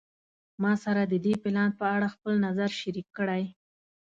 [0.61, 3.43] ما سره د دې پلان په اړه خپل نظر شریک کړی